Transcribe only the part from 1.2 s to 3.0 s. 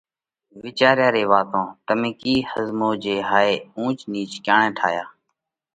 واتون تمي ڪِي ۿزموه